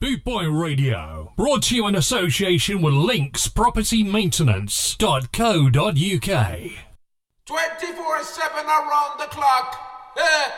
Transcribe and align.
Bootboy 0.00 0.48
Radio, 0.58 1.34
brought 1.36 1.64
to 1.64 1.76
you 1.76 1.86
in 1.86 1.94
association 1.94 2.80
with 2.80 2.94
Links 2.94 3.48
Property 3.48 4.02
Maintenance.co.uk. 4.02 5.74
24 7.44 8.22
7 8.24 8.64
around 8.64 9.18
the 9.18 9.26
clock. 9.26 9.76
Eh? 10.16 10.50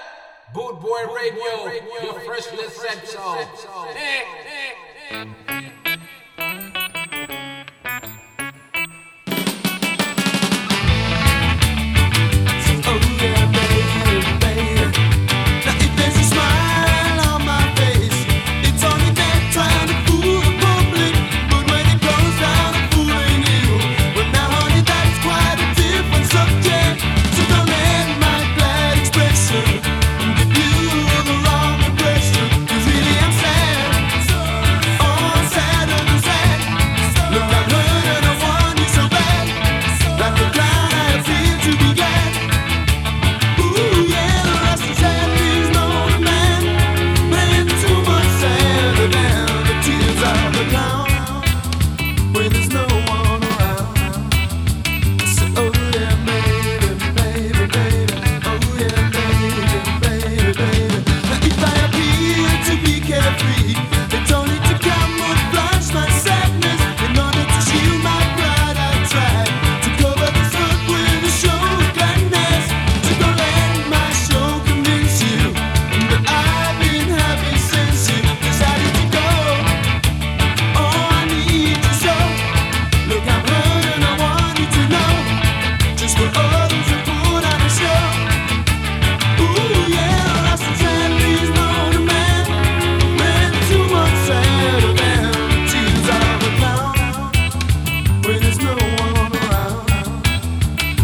Bootboy 0.54 1.12
Radio, 1.12 1.72
your 2.04 2.20
freshly 2.20 2.68
sent 2.68 3.16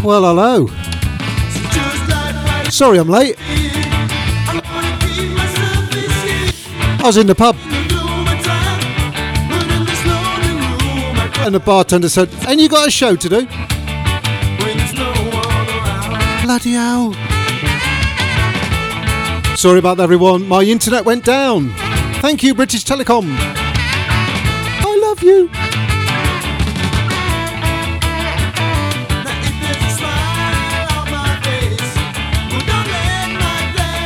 Well, 0.09 0.23
hello. 0.23 0.65
Sorry 2.71 2.97
I'm 2.97 3.09
late. 3.09 3.35
I 6.97 7.01
was 7.03 7.17
in 7.17 7.27
the 7.27 7.35
pub. 7.35 7.55
And 11.45 11.53
the 11.53 11.59
bartender 11.59 12.09
said, 12.09 12.27
And 12.47 12.59
you 12.59 12.67
got 12.67 12.87
a 12.87 12.89
show 12.89 13.15
to 13.15 13.29
do? 13.29 13.45
Bloody 16.41 16.71
hell. 16.71 17.13
Sorry 19.55 19.77
about 19.77 19.97
that, 19.97 20.05
everyone. 20.05 20.47
My 20.47 20.63
internet 20.63 21.05
went 21.05 21.23
down. 21.23 21.69
Thank 22.15 22.41
you, 22.41 22.55
British 22.55 22.83
Telecom. 22.83 23.25
I 24.81 24.99
love 25.03 25.21
you. 25.21 25.51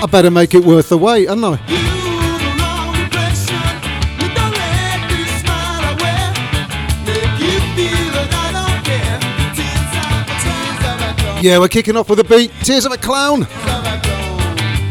I 0.03 0.05
better 0.05 0.29
make 0.29 0.53
it 0.53 0.65
worth 0.65 0.89
the 0.89 0.97
wait, 0.97 1.29
hadn't 1.29 1.45
I? 1.45 1.51
Yeah, 11.41 11.57
we're 11.59 11.69
kicking 11.69 11.95
off 11.95 12.09
with 12.09 12.19
a 12.19 12.25
beat. 12.25 12.51
Tears 12.63 12.85
of 12.85 12.91
a 12.91 12.97
Clown. 12.97 13.47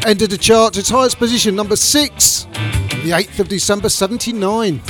Entered 0.07 0.31
the 0.31 0.39
chart 0.41 0.79
its 0.79 0.89
highest 0.89 1.19
position, 1.19 1.55
number 1.55 1.77
six, 1.77 2.45
the 3.05 3.11
8th 3.11 3.39
of 3.39 3.49
December 3.49 3.91
79. 3.91 4.81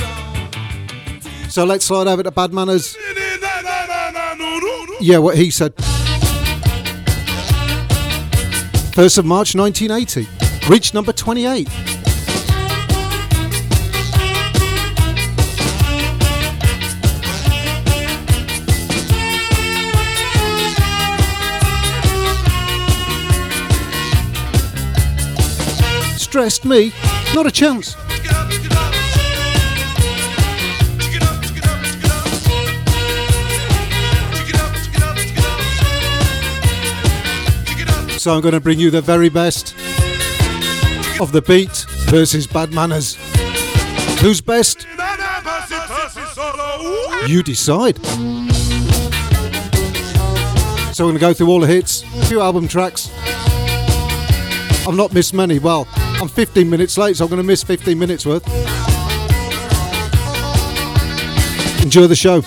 So 1.49 1.65
let's 1.65 1.83
slide 1.83 2.07
over 2.07 2.23
to 2.23 2.31
Bad 2.31 2.53
Manners. 2.53 2.95
Yeah, 5.01 5.17
what 5.17 5.35
he 5.35 5.51
said. 5.51 5.73
1st 8.93 9.17
of 9.17 9.25
March 9.25 9.55
1980. 9.55 10.69
Reached 10.69 10.93
number 10.93 11.11
28. 11.11 11.67
Stressed 26.19 26.63
me? 26.63 26.93
Not 27.33 27.47
a 27.47 27.51
chance. 27.51 27.95
So 38.23 38.33
I'm 38.33 38.39
going 38.39 38.53
to 38.53 38.61
bring 38.61 38.79
you 38.79 38.89
the 38.89 39.01
very 39.01 39.27
best 39.27 39.75
of 41.19 41.33
the 41.33 41.43
beat 41.45 41.85
versus 42.07 42.47
bad 42.47 42.71
manners. 42.73 43.17
Who's 44.21 44.39
best? 44.39 44.87
You 47.27 47.43
decide. 47.43 47.97
So 50.95 51.03
we're 51.03 51.11
going 51.11 51.15
to 51.15 51.19
go 51.19 51.33
through 51.33 51.49
all 51.49 51.59
the 51.59 51.67
hits, 51.67 52.03
a 52.03 52.25
few 52.27 52.39
album 52.39 52.69
tracks. 52.69 53.11
I've 54.87 54.95
not 54.95 55.13
missed 55.13 55.33
many. 55.33 55.59
Well, 55.59 55.85
I'm 55.93 56.29
15 56.29 56.69
minutes 56.69 56.97
late, 56.97 57.17
so 57.17 57.25
I'm 57.25 57.29
going 57.29 57.41
to 57.41 57.45
miss 57.45 57.61
15 57.61 57.99
minutes 57.99 58.25
worth. 58.25 58.47
Enjoy 61.83 62.07
the 62.07 62.15
show. 62.15 62.41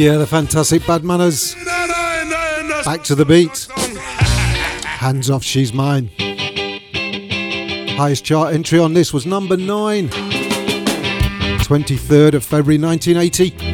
Yeah, 0.00 0.16
the 0.16 0.26
fantastic 0.26 0.86
Bad 0.86 1.04
Manners. 1.04 1.54
Back 2.86 3.04
to 3.04 3.14
the 3.14 3.26
beat. 3.26 3.68
Hands 4.82 5.28
off, 5.28 5.44
she's 5.44 5.74
mine. 5.74 6.10
Highest 7.98 8.24
chart 8.24 8.54
entry 8.54 8.78
on 8.78 8.94
this 8.94 9.12
was 9.12 9.26
number 9.26 9.58
9. 9.58 10.08
23rd 10.08 12.32
of 12.32 12.42
February 12.42 12.78
1980. 12.78 13.69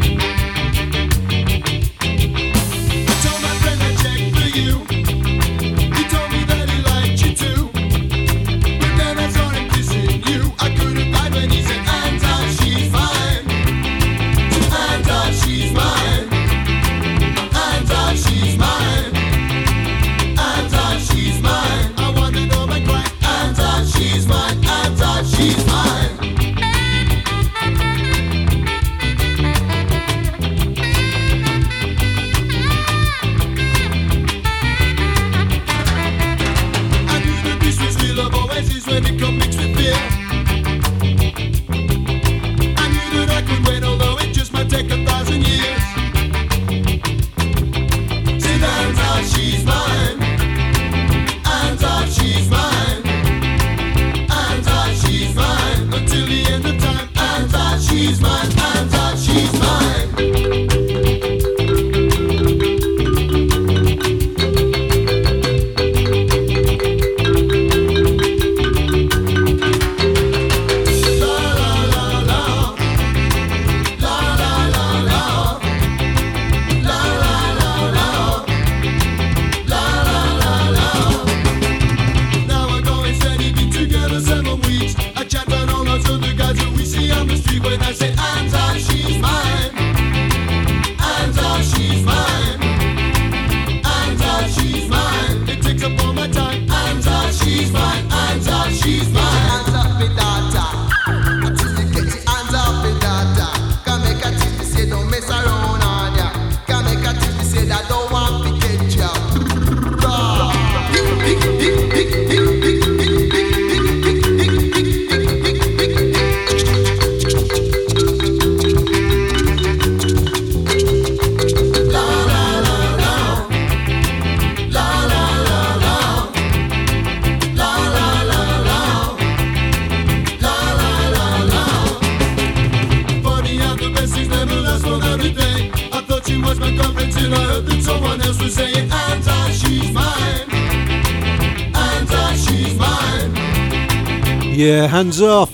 Hands 144.96 145.20
off. 145.20 145.50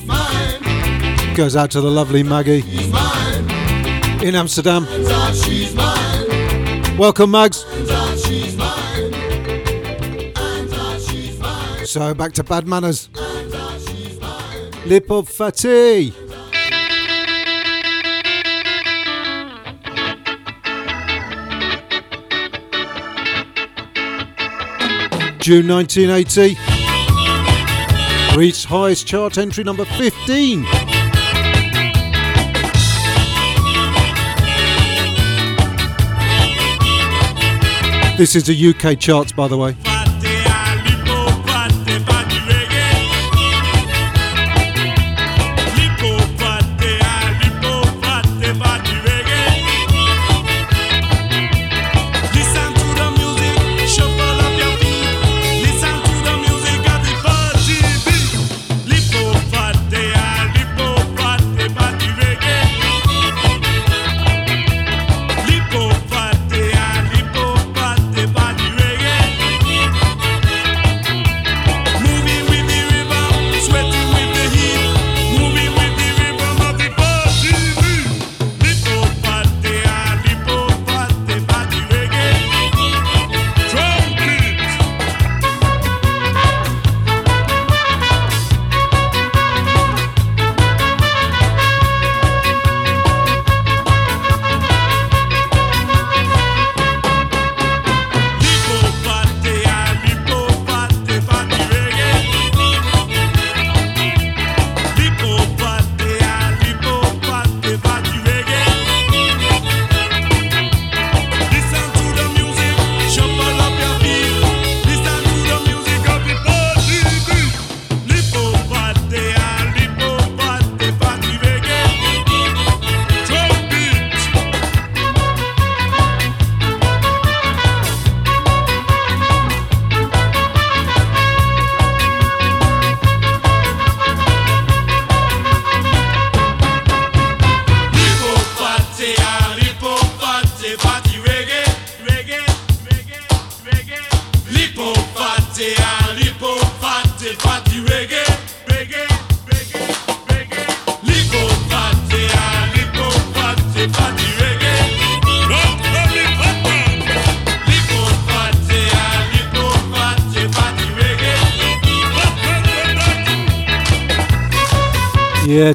Goes 1.35 1.56
out 1.56 1.73
to 1.73 1.81
the 1.81 1.91
lovely 1.91 2.23
Maggie 2.23 2.62
in 4.25 4.37
Amsterdam. 4.37 4.87
Welcome, 6.97 7.33
Mags. 7.33 7.65
So 11.91 12.15
back 12.15 12.31
to 12.35 12.44
bad 12.44 12.69
manners. 12.69 13.09
Lip 14.87 15.11
Up 15.11 15.27
Fatty. 15.27 16.12
June 25.41 25.67
1980 25.67 26.72
reached 28.37 28.64
highest 28.64 29.06
chart 29.06 29.37
entry 29.37 29.62
number 29.62 29.84
15. 29.84 30.62
This 38.16 38.37
is 38.37 38.45
the 38.45 38.75
UK 38.75 38.99
charts, 38.99 39.33
by 39.33 39.49
the 39.49 39.57
way. 39.57 39.76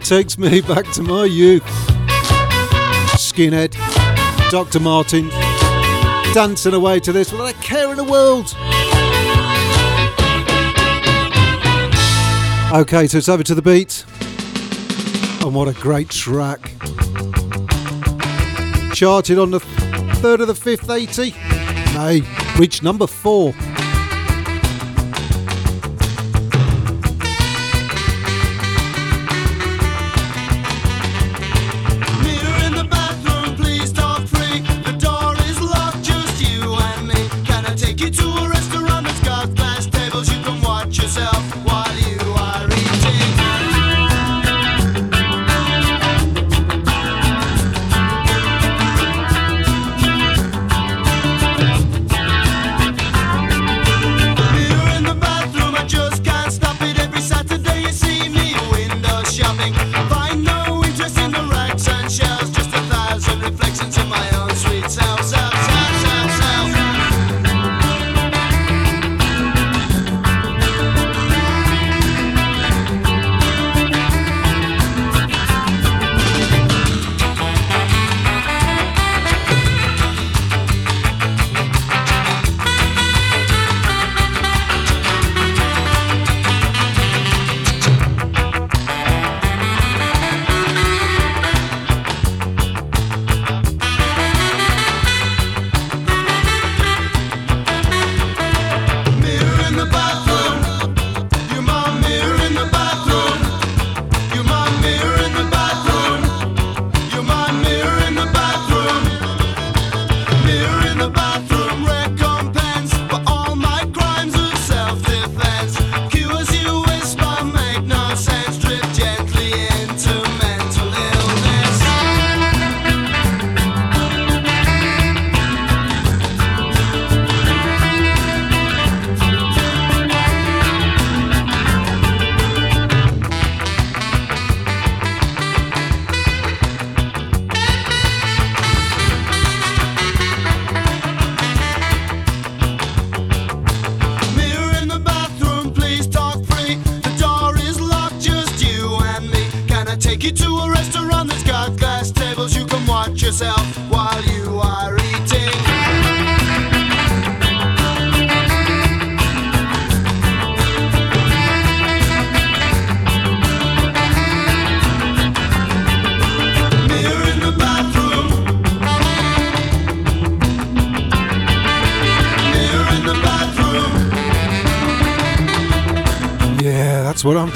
Takes 0.08 0.38
me 0.38 0.62
back 0.74 0.90
to 0.94 1.04
my 1.04 1.26
youth. 1.26 1.64
Skinhead, 3.18 3.74
Dr. 4.50 4.80
Martin, 4.80 5.28
dancing 6.34 6.74
away 6.74 7.02
to 7.02 7.12
this 7.12 7.30
without 7.34 7.50
a 7.50 7.54
care 7.56 7.92
in 7.92 7.98
the 7.98 8.06
world. 8.06 8.46
Okay, 12.74 13.08
so 13.08 13.18
it's 13.18 13.28
over 13.28 13.44
to 13.44 13.54
the 13.54 13.62
beat. 13.62 14.06
And 15.46 15.54
what 15.54 15.68
a 15.68 15.74
great 15.74 16.10
track. 16.10 16.72
Charted 18.94 19.38
on 19.38 19.52
the 19.52 19.60
3rd 20.22 20.42
of 20.42 20.48
the 20.48 20.54
5th, 20.54 20.90
80. 20.90 21.34
May, 21.98 22.58
reached 22.58 22.82
number 22.82 23.08
4. 23.08 23.54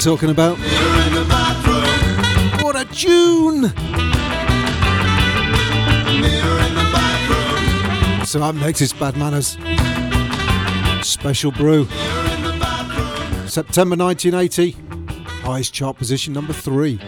Talking 0.02 0.30
about. 0.30 0.58
What 2.60 2.74
a 2.74 2.84
tune! 2.92 3.72
So 8.26 8.42
up 8.42 8.56
next 8.56 8.80
is 8.80 8.92
Bad 8.92 9.16
Manners. 9.16 9.56
Special 11.06 11.52
Brew. 11.52 11.84
September 13.46 13.94
1980. 13.94 14.72
Highest 15.44 15.72
chart 15.72 15.98
position 15.98 16.32
number 16.32 16.52
three. 16.52 16.98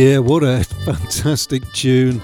Yeah, 0.00 0.16
what 0.16 0.42
a 0.42 0.64
fantastic 0.86 1.70
tune. 1.74 2.22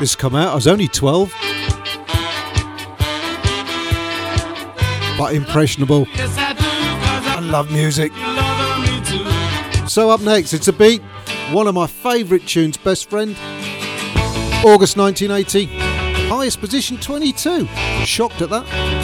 This 0.00 0.16
come 0.16 0.34
out, 0.34 0.52
I 0.52 0.54
was 0.54 0.66
only 0.66 0.88
12. 0.88 1.30
But 5.18 5.34
impressionable. 5.34 6.06
I 6.16 7.40
love 7.42 7.70
music. 7.70 8.10
So 9.86 10.08
up 10.08 10.22
next, 10.22 10.54
it's 10.54 10.68
a 10.68 10.72
beat. 10.72 11.02
One 11.52 11.66
of 11.66 11.74
my 11.74 11.86
favourite 11.86 12.46
tunes, 12.46 12.78
Best 12.78 13.10
Friend. 13.10 13.36
August 14.64 14.96
1980. 14.96 15.66
Highest 16.30 16.58
position 16.60 16.96
22. 16.96 17.66
Shocked 18.06 18.40
at 18.40 18.48
that. 18.48 18.95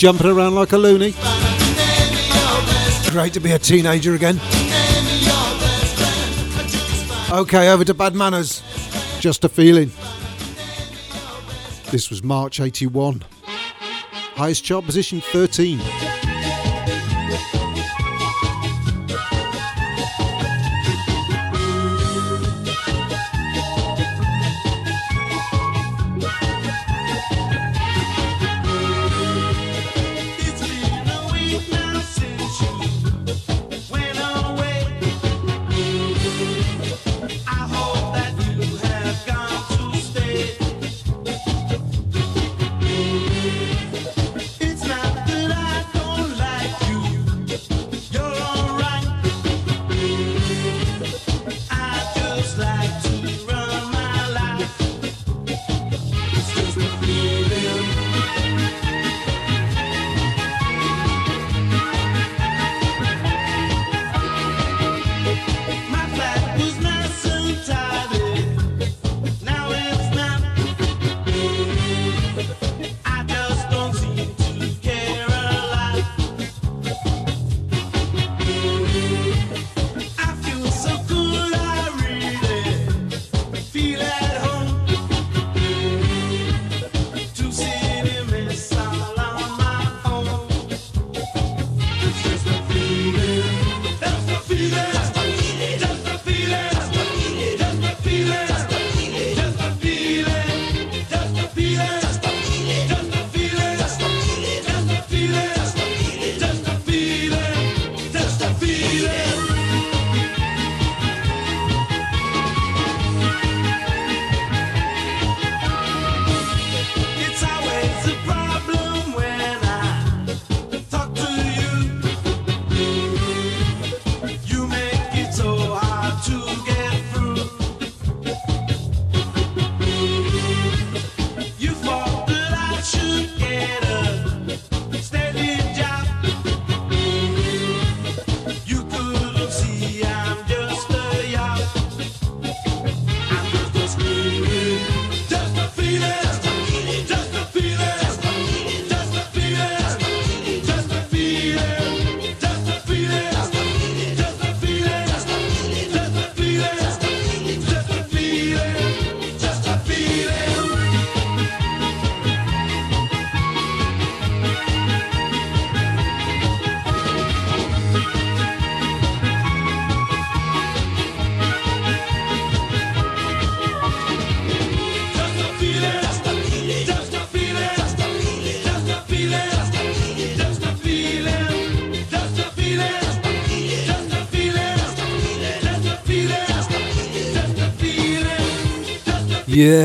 Jumping 0.00 0.28
around 0.28 0.54
like 0.54 0.72
a 0.72 0.78
loony. 0.78 1.14
Great 3.10 3.34
to 3.34 3.40
be 3.40 3.52
a 3.52 3.58
teenager 3.58 4.14
again. 4.14 4.40
Okay, 7.30 7.70
over 7.70 7.84
to 7.84 7.92
Bad 7.92 8.14
Manners. 8.14 8.62
Just 9.20 9.44
a 9.44 9.48
feeling. 9.50 9.90
This 11.90 12.08
was 12.08 12.22
March 12.22 12.60
81. 12.60 13.22
Highest 14.36 14.64
chart 14.64 14.86
position 14.86 15.20
13. 15.20 15.78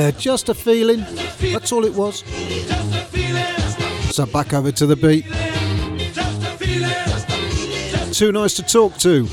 Yeah, 0.06 0.12
just 0.12 0.50
a 0.50 0.54
feeling. 0.54 1.04
That's 1.40 1.72
all 1.72 1.84
it 1.84 1.96
was. 1.96 2.20
So 4.14 4.28
back 4.28 4.54
over 4.54 4.72
to 4.72 4.86
the 4.86 4.96
beat. 4.96 5.26
Too 8.14 8.32
nice 8.32 8.54
to 8.54 8.62
talk 8.62 8.96
to. 9.00 9.26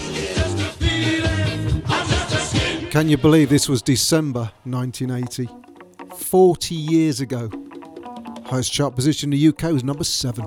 Can 2.90 3.10
you 3.10 3.18
believe 3.18 3.50
this 3.50 3.68
was 3.68 3.82
December 3.82 4.50
1980? 4.64 5.50
40 6.16 6.74
years 6.74 7.20
ago. 7.20 7.50
Highest 8.46 8.72
chart 8.72 8.94
position 8.94 9.30
in 9.30 9.38
the 9.38 9.48
UK 9.48 9.74
was 9.74 9.84
number 9.84 10.04
7. 10.04 10.46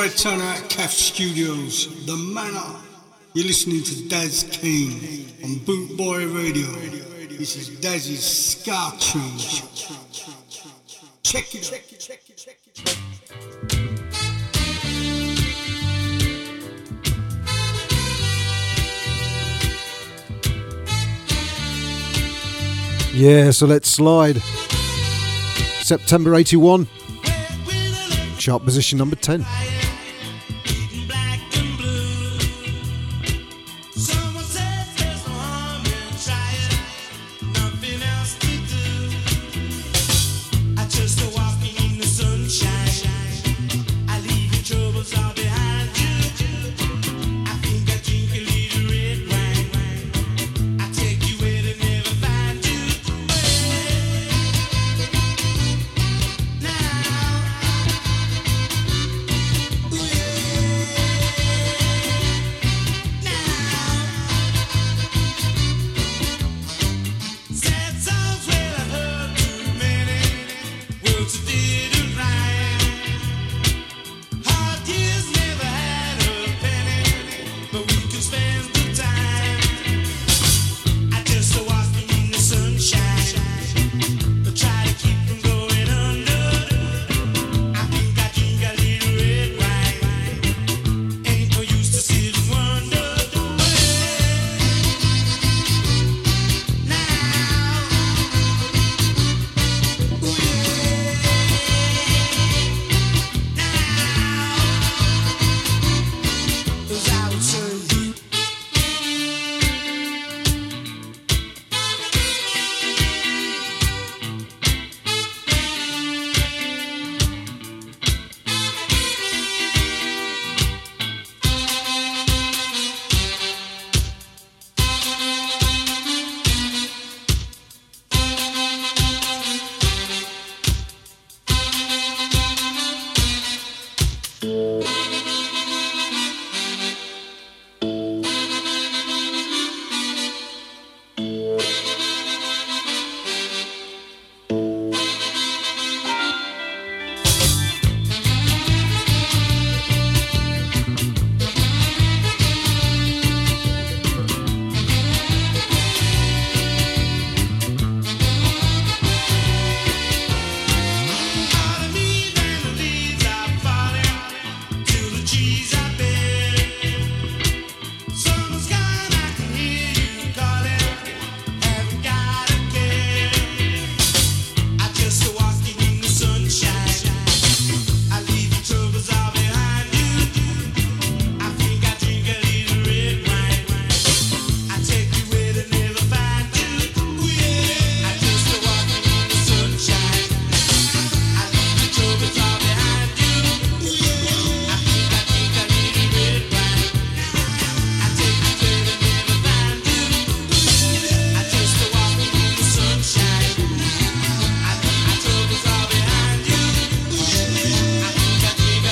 Brad 0.00 0.16
Turner 0.16 0.44
at 0.44 0.62
CAF 0.70 0.88
Studios, 0.88 2.06
The 2.06 2.16
Manor. 2.16 2.80
You're 3.34 3.44
listening 3.44 3.82
to 3.82 4.08
Daz 4.08 4.44
King 4.50 5.26
on 5.44 5.56
Bootboy 5.66 6.34
Radio. 6.34 6.68
This 7.36 7.56
is 7.56 7.68
Daz's 7.80 8.24
Ska 8.24 8.92
Tune. 8.98 9.36
Check 11.22 11.54
it 11.54 11.70
out. 11.70 11.80
Yeah, 23.12 23.50
so 23.50 23.66
let's 23.66 23.90
slide. 23.90 24.40
September 25.82 26.34
81. 26.36 26.88
Chart 28.38 28.64
position 28.64 28.96
number 28.96 29.16
10. 29.16 29.44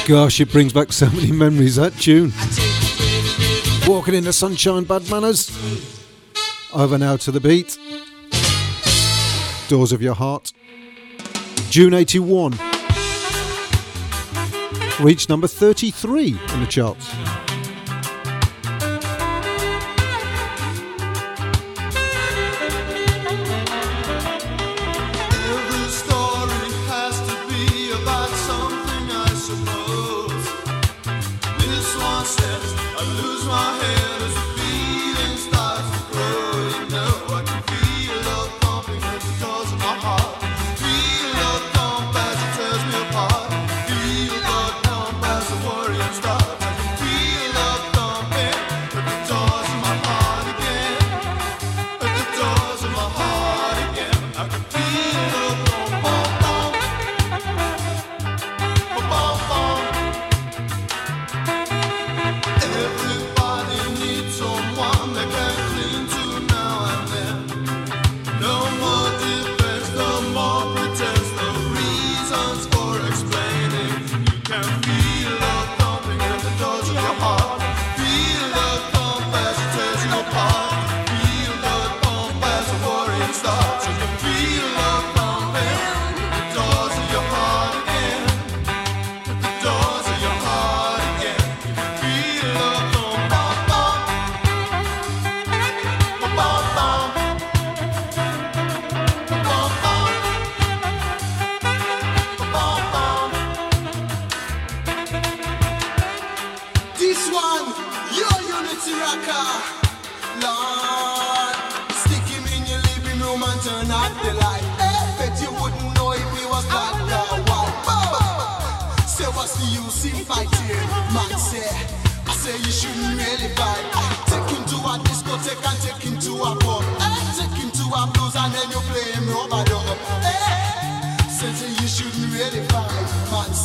gosh, 0.09 0.41
it 0.41 0.51
brings 0.51 0.73
back 0.73 0.91
so 0.91 1.09
many 1.11 1.31
memories, 1.31 1.77
that 1.77 1.93
tune. 1.93 2.33
Walking 3.87 4.15
in 4.15 4.25
the 4.25 4.33
sunshine, 4.33 4.85
bad 4.85 5.09
manners. 5.11 5.51
Over 6.73 6.97
now 6.97 7.17
to 7.19 7.31
the 7.31 7.41
beat. 7.41 7.79
Doors 9.69 9.93
of 9.93 10.01
Your 10.01 10.15
Heart. 10.15 10.55
June 11.69 11.93
81. 11.93 12.59
Reached 14.99 15.29
number 15.29 15.47
33 15.47 16.29
in 16.55 16.61
the 16.61 16.67
charts. 16.67 17.48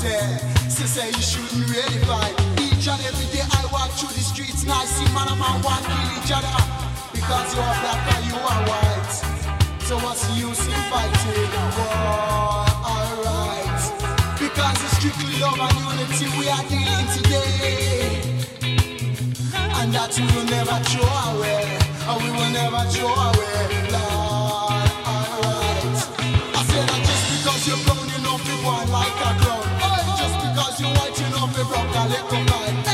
said, 0.04 0.40
say 0.70 0.86
said 0.86 1.16
you 1.16 1.22
shouldn't 1.22 1.70
really 1.72 2.00
fight. 2.04 2.36
Each 2.60 2.88
and 2.92 3.02
every 3.08 3.28
day 3.32 3.46
I 3.48 3.62
walk 3.72 3.90
through 3.96 4.12
the 4.12 4.24
streets, 4.24 4.64
and 4.64 4.72
I 4.72 4.84
see 4.86 5.08
man 5.16 5.28
and 5.32 5.40
man 5.40 5.62
want 5.64 5.84
kill 5.88 6.10
each 6.20 6.32
other 6.38 6.56
because 7.16 7.48
you 7.56 7.62
are 7.64 7.78
black 7.80 8.04
and 8.16 8.24
you 8.28 8.36
are 8.36 8.62
white. 8.68 9.14
So 9.88 9.96
what's 10.04 10.28
the 10.28 10.34
use 10.36 10.64
in 10.68 10.84
fighting? 10.92 11.48
War, 11.78 12.68
alright. 12.84 13.84
Because 14.44 14.78
it's 14.84 14.94
strictly 15.00 15.40
love 15.40 15.60
and 15.60 15.78
unity 15.88 16.28
we 16.36 16.46
are 16.52 16.66
dealing 16.68 17.08
today, 17.16 18.20
and 19.80 19.88
that 19.96 20.12
we 20.20 20.28
will 20.36 20.48
never 20.52 20.78
throw 20.92 21.08
away, 21.32 21.80
and 21.80 22.18
we 22.24 22.30
will 22.36 22.52
never 22.52 22.84
throw 22.92 23.08
away. 23.08 23.88
Lord, 23.96 24.90
alright. 25.08 25.96
I 26.60 26.62
said 26.68 26.86
that 26.92 27.02
just 27.08 27.24
because 27.32 27.62
you're 27.68 27.82
brown, 27.88 28.04
you 28.12 28.20
know 28.20 28.36
people 28.44 28.84
like 28.92 29.16
a 29.24 29.32
clown. 29.40 29.73
So 31.64 31.70
rock 31.70 31.96
a 31.96 32.10
little 32.10 32.44
night. 32.44 32.88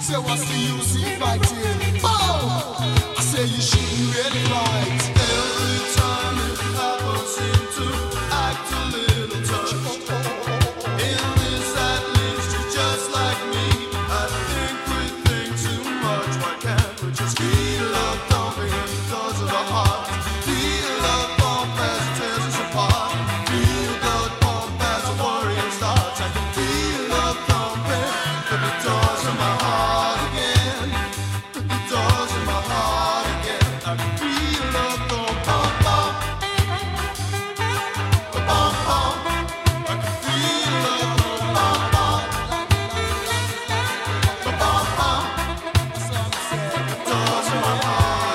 Say 0.00 0.16
what's 0.16 0.44
the 0.48 0.56
use 0.56 0.96
in 0.96 1.20
fighting? 1.20 2.00
Oh! 2.02 2.91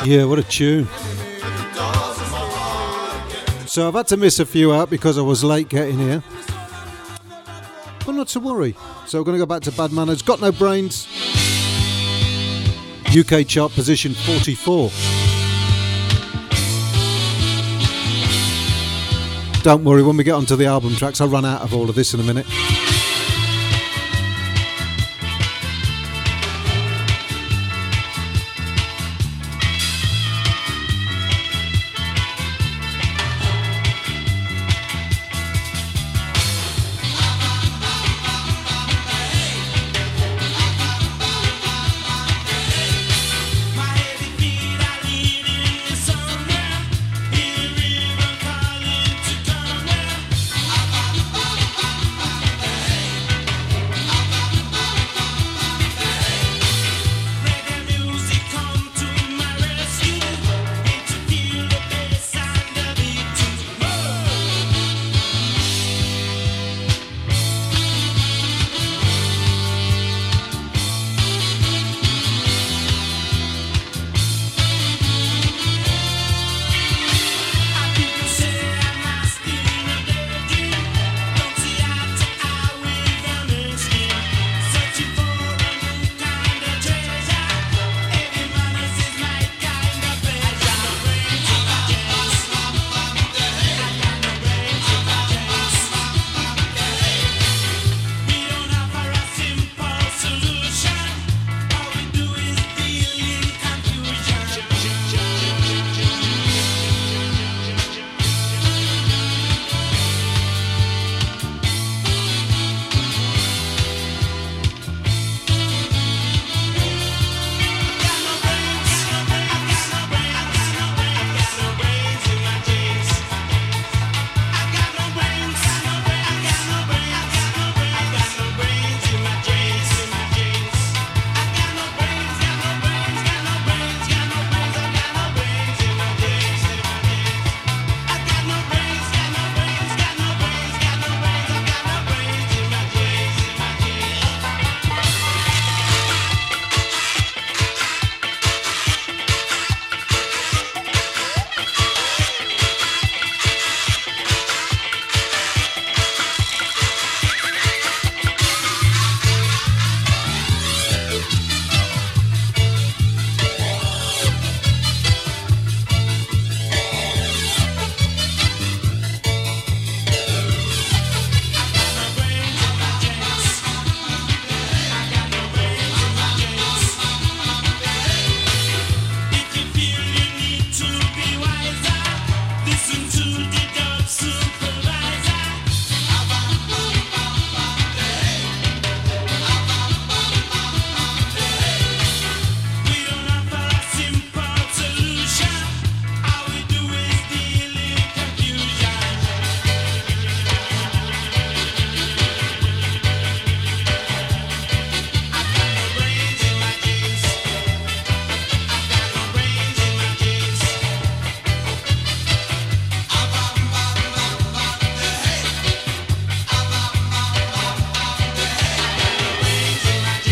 Yeah, 0.08 0.24
what 0.24 0.40
a 0.40 0.44
tune. 0.44 0.88
So 3.68 3.90
I've 3.90 3.94
had 3.94 4.08
to 4.08 4.16
miss 4.16 4.40
a 4.40 4.46
few 4.46 4.72
out 4.72 4.90
because 4.90 5.18
I 5.18 5.22
was 5.22 5.44
late 5.44 5.68
getting 5.68 6.00
here. 6.00 6.24
But 8.06 8.14
not 8.14 8.30
to 8.30 8.40
worry. 8.40 8.74
So 9.06 9.20
we're 9.20 9.26
going 9.26 9.38
to 9.38 9.46
go 9.46 9.46
back 9.46 9.64
to 9.64 9.72
Bad 9.74 9.92
Manners. 9.92 10.22
Got 10.22 10.40
No 10.40 10.54
Brains. 10.54 11.10
UK 13.10 13.46
chart 13.46 13.74
position 13.74 14.14
44. 14.14 14.92
Don't 19.62 19.84
worry, 19.84 20.04
when 20.04 20.16
we 20.16 20.24
get 20.24 20.36
onto 20.36 20.56
the 20.56 20.68
album 20.68 20.96
tracks, 20.96 21.20
I'll 21.20 21.28
run 21.28 21.44
out 21.44 21.64
of 21.64 21.74
all 21.74 21.90
of 21.90 21.96
this 21.96 22.14
in 22.14 22.22
a 22.22 22.24
minute. 22.24 22.46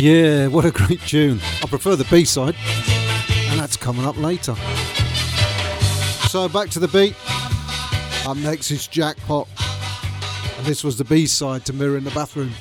Yeah, 0.06 0.50
what 0.50 0.66
a 0.66 0.70
great 0.72 1.02
tune. 1.02 1.40
I 1.64 1.68
prefer 1.68 1.96
the 1.96 2.06
B 2.12 2.26
side, 2.26 2.56
and 3.50 3.60
that's 3.60 3.76
coming 3.76 4.06
up 4.06 4.16
later. 4.18 4.54
So 6.30 6.48
back 6.48 6.70
to 6.70 6.80
the 6.80 6.88
beat. 6.88 7.16
Up 8.28 8.38
next 8.38 8.70
is 8.70 8.86
Jackpot, 8.86 9.48
and 10.58 10.66
this 10.68 10.84
was 10.84 11.00
the 11.00 11.06
B 11.06 11.26
side 11.26 11.66
to 11.66 11.74
Mirror 11.74 11.98
in 11.98 12.04
the 12.04 12.12
Bathroom. 12.12 12.52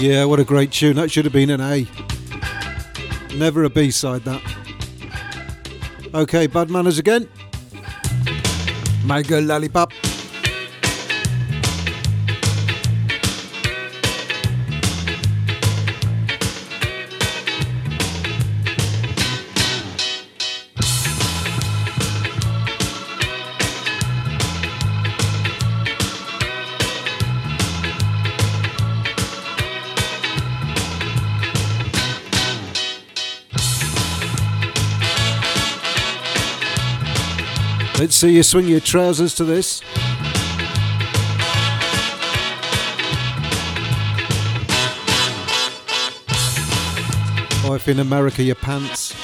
Yeah, 0.00 0.24
what 0.24 0.40
a 0.40 0.44
great 0.44 0.72
tune. 0.72 0.96
That 0.96 1.10
should 1.10 1.26
have 1.26 1.34
been 1.34 1.50
an 1.50 1.60
A. 1.60 1.86
Never 3.36 3.64
a 3.64 3.68
B 3.68 3.90
side, 3.90 4.24
that. 4.24 4.40
Okay, 6.14 6.46
bad 6.46 6.70
manners 6.70 6.98
again. 6.98 7.28
My 9.04 9.20
girl 9.20 9.42
lollipop. 9.42 9.92
See 38.20 38.36
you 38.36 38.42
swing 38.42 38.68
your 38.68 38.80
trousers 38.80 39.34
to 39.34 39.44
this. 39.44 39.80
Or 47.66 47.76
if 47.76 47.88
in 47.88 47.98
America, 47.98 48.42
your 48.42 48.56
pants. 48.56 49.19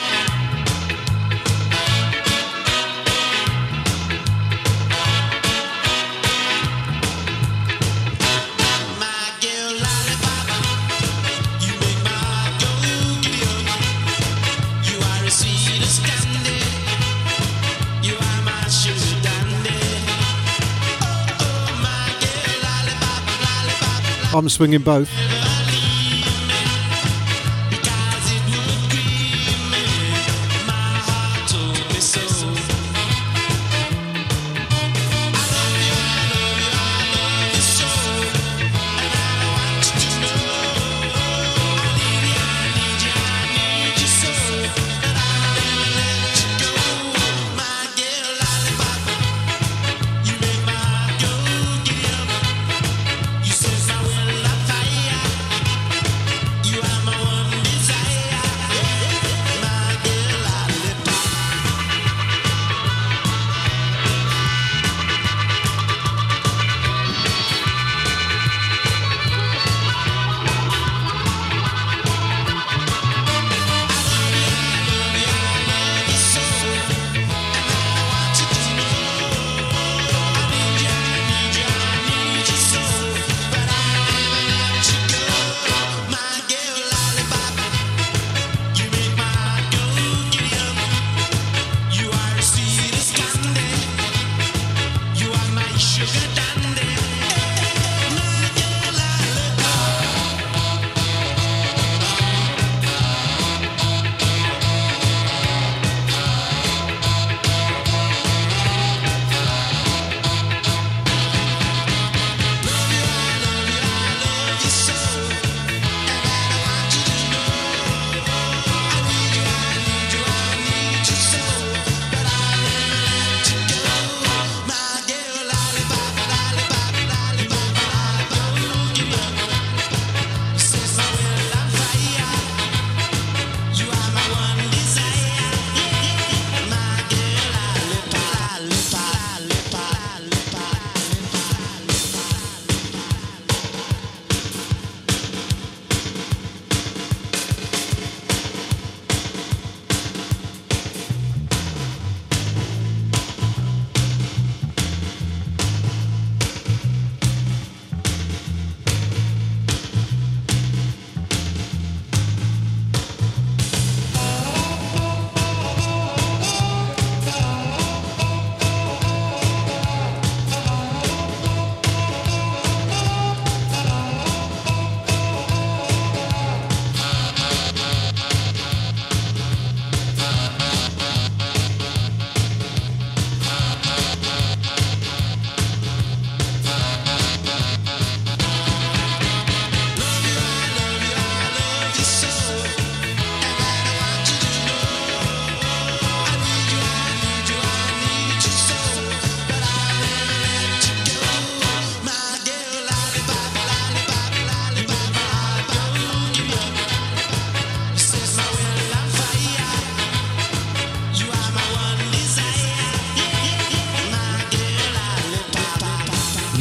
I'm 24.36 24.50
swinging 24.50 24.82
both. 24.82 25.35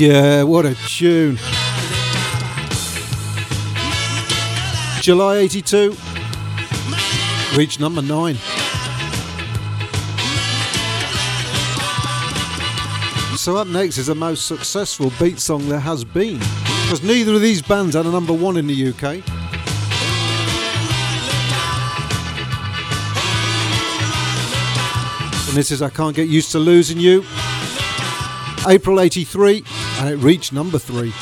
Yeah, 0.06 0.44
what 0.44 0.68
a 0.68 0.76
tune. 0.88 1.40
July 5.02 5.38
82, 5.38 5.96
reached 7.58 7.80
number 7.80 8.04
9. 8.04 8.36
So 13.36 13.58
up 13.58 13.68
next 13.68 13.98
is 13.98 14.06
the 14.06 14.14
most 14.14 14.46
successful 14.46 15.12
beat 15.20 15.40
song 15.40 15.68
there 15.68 15.80
has 15.80 16.04
been, 16.04 16.38
because 16.38 17.02
neither 17.02 17.34
of 17.34 17.42
these 17.42 17.64
bands 17.64 17.96
had 17.96 18.06
a 18.06 18.12
number 18.12 18.32
1 18.32 18.58
in 18.58 18.68
the 18.68 18.90
UK. 18.90 19.04
And 25.48 25.58
this 25.58 25.72
is 25.72 25.82
I 25.82 25.90
Can't 25.90 26.16
Get 26.16 26.28
Used 26.28 26.52
to 26.52 26.60
Losing 26.60 27.00
You. 27.00 27.26
April 28.68 29.00
83 29.00 29.64
and 30.00 30.10
it 30.10 30.18
reached 30.18 30.52
number 30.52 30.78
three. 30.78 31.14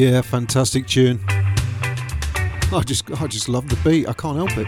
Yeah, 0.00 0.22
fantastic 0.22 0.86
tune. 0.86 1.20
I 1.28 2.82
just 2.86 3.10
I 3.20 3.26
just 3.26 3.50
love 3.50 3.68
the 3.68 3.76
beat. 3.84 4.08
I 4.08 4.14
can't 4.14 4.34
help 4.34 4.56
it. 4.56 4.66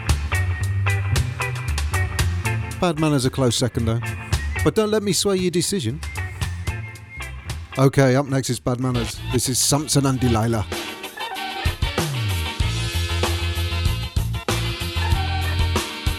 Bad 2.79 3.01
Manners 3.01 3.25
a 3.25 3.31
close 3.31 3.57
second 3.57 3.87
though. 3.87 4.01
But 4.63 4.75
don't 4.75 4.91
let 4.91 5.03
me 5.03 5.15
sway 5.15 5.37
your 5.37 5.51
decision. 5.51 6.03
Okay, 7.79 8.15
up 8.15 8.27
next 8.27 8.51
is 8.51 8.61
Bad 8.61 8.79
Manners. 8.79 9.19
This 9.33 9.49
is 9.49 9.59
Samson 9.59 10.05
and 10.05 10.21
Delilah. 10.21 10.67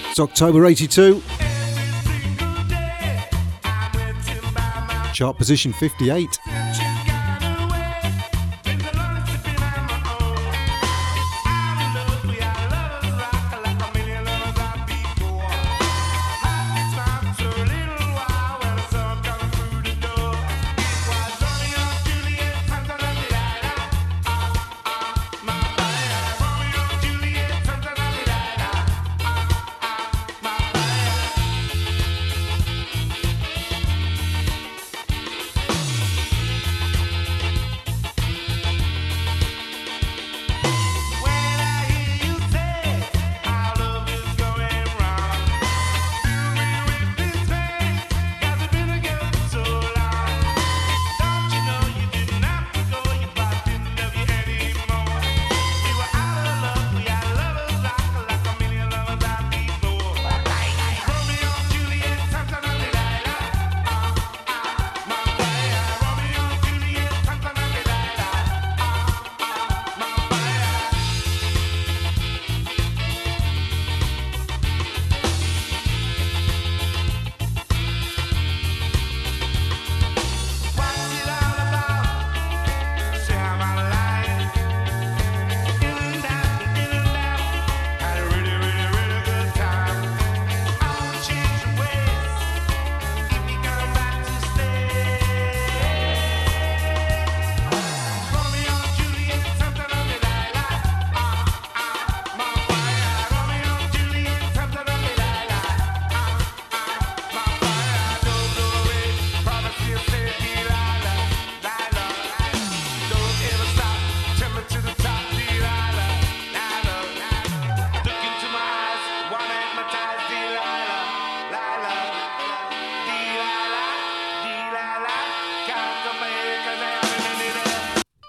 It's 0.09 0.19
October 0.19 0.65
82. 0.65 1.21
Chart 5.13 5.37
position 5.37 5.71
58. 5.71 6.39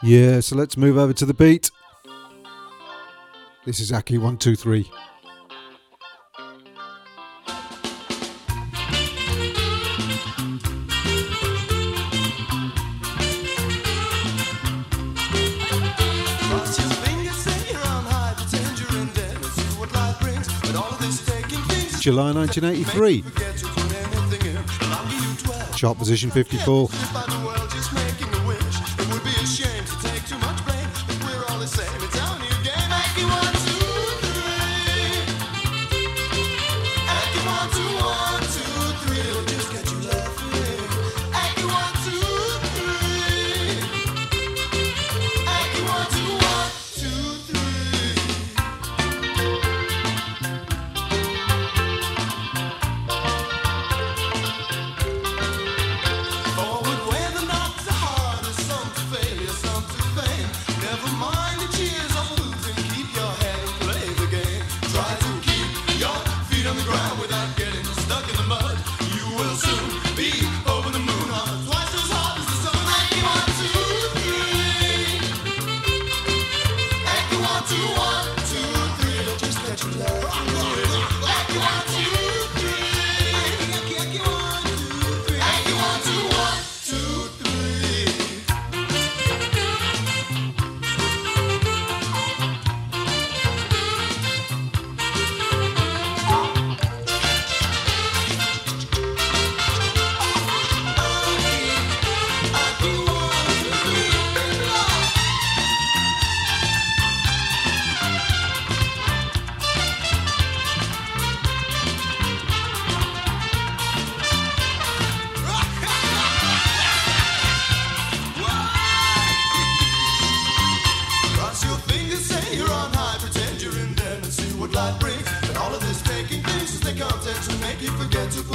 Yeah, 0.06 0.40
so 0.40 0.54
let's 0.54 0.76
move 0.76 0.98
over 0.98 1.14
to 1.14 1.24
the 1.24 1.32
beat. 1.32 1.70
This 3.64 3.80
is 3.80 3.90
Ackee 3.90 4.18
123. 4.18 4.82
July 21.98 22.32
1983. 22.32 23.24
Chart 25.74 25.96
position 25.96 26.30
54. 26.30 26.90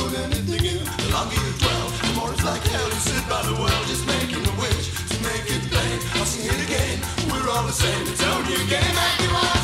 golden 0.10 0.32
indigo. 0.38 0.80
The 0.98 1.10
longer 1.14 1.36
you 1.36 1.54
dwell, 1.60 1.88
the 2.02 2.14
more 2.16 2.32
it's 2.32 2.44
like 2.44 2.64
hell. 2.64 2.88
You 2.90 3.00
sit 3.00 3.30
by 3.30 3.42
the 3.44 3.54
well, 3.54 3.84
just 3.86 4.06
making 4.08 4.46
a 4.46 4.54
wish 4.60 4.90
to 5.10 5.18
make 5.22 5.46
it 5.46 5.64
plain. 5.70 6.00
I'll 6.16 6.26
see 6.26 6.48
it 6.48 6.60
again. 6.66 7.00
We're 7.30 7.50
all 7.50 7.66
the 7.66 7.74
same. 7.74 8.08
It's 8.08 8.24
only 8.24 8.54
a 8.54 8.66
game, 8.66 8.98
and 8.98 9.24
you 9.24 9.59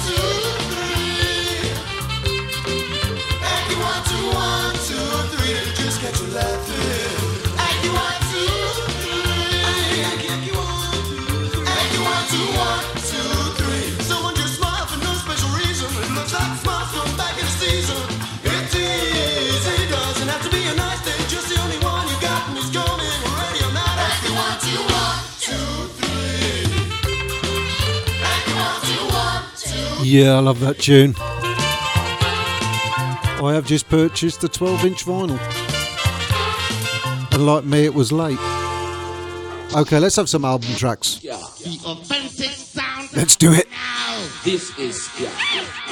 yeah, 30.16 30.36
I 30.36 30.40
love 30.40 30.62
that 30.62 30.80
tune. 30.80 31.14
I 33.44 33.54
have 33.54 33.66
just 33.66 33.90
purchased 33.90 34.40
the 34.40 34.48
12 34.48 34.86
inch 34.86 35.06
vinyl. 35.06 35.40
And 37.34 37.46
like 37.46 37.66
me, 37.66 37.84
it 37.84 37.94
was 37.94 38.14
late. 38.14 38.40
Okay, 39.76 40.00
let's 40.00 40.16
have 40.16 40.30
some 40.30 40.46
album 40.46 40.74
tracks. 40.76 41.20
Yeah, 41.22 41.42
yeah. 41.60 41.96
Let's 43.14 43.36
do 43.36 43.52
it. 43.52 43.70
Now. 43.70 44.28
This 44.46 44.78
is. 44.80 45.10
Yeah. 45.20 45.85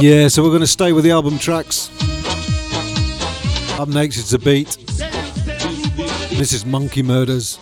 Yeah, 0.00 0.28
so 0.28 0.44
we're 0.44 0.50
going 0.50 0.60
to 0.60 0.66
stay 0.68 0.92
with 0.92 1.02
the 1.02 1.10
album 1.10 1.40
tracks. 1.40 1.90
Up 3.80 3.88
next, 3.88 4.16
it's 4.18 4.32
a 4.32 4.38
beat. 4.38 4.68
This 6.38 6.52
is 6.52 6.64
Monkey 6.64 7.02
Murders. 7.02 7.58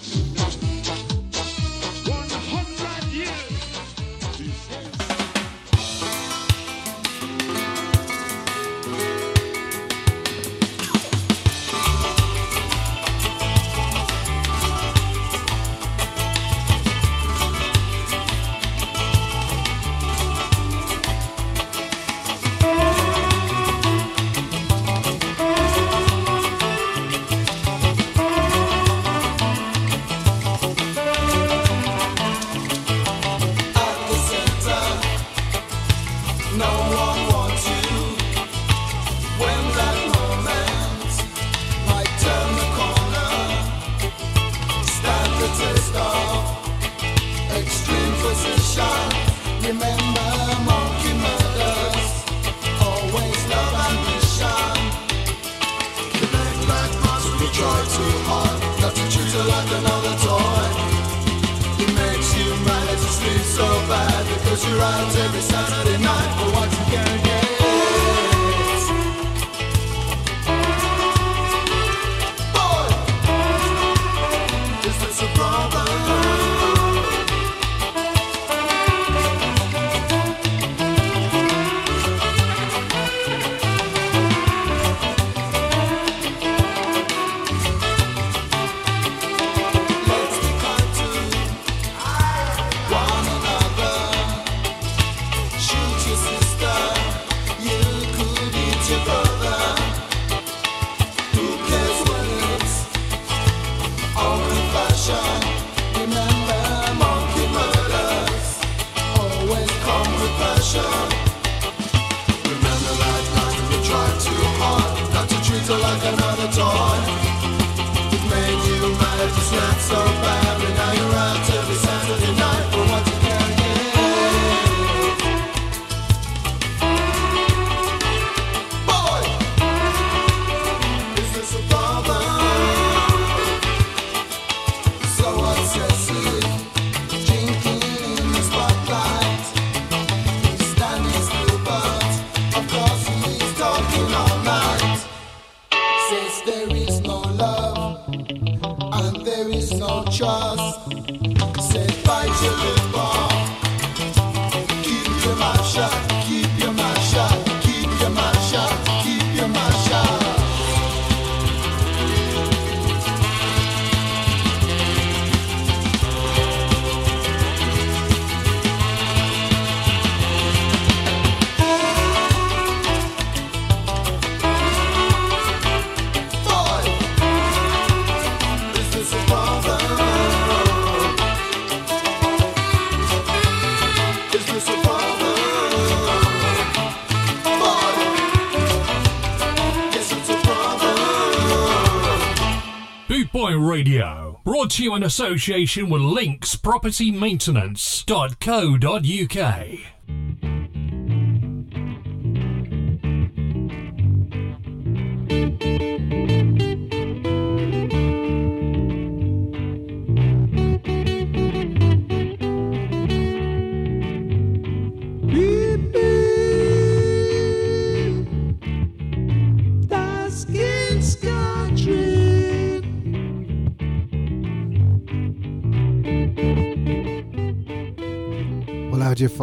Association 195.07 195.89
with 195.89 196.03
Links 196.03 196.57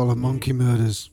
follow 0.04 0.16
monkey 0.16 0.52
murders 0.52 1.10